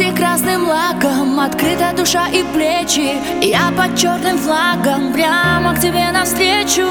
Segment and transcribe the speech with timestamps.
[0.00, 3.20] Ногти красным лаком, открыта душа и плечи.
[3.42, 6.88] Я под черным флагом, прямо к тебе навстречу.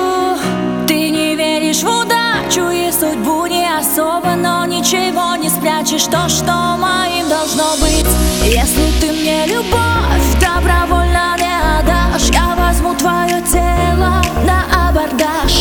[0.88, 6.54] Ты не веришь в удачу и судьбу не особо Но ничего не спрячешь, то, что
[6.78, 8.06] моим должно быть.
[8.44, 15.59] Если ты мне любовь добровольно не отдашь Я возьму твое тело на абордаж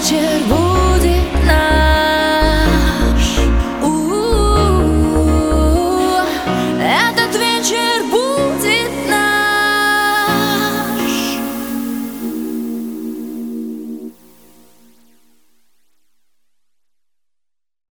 [0.00, 0.59] вечер.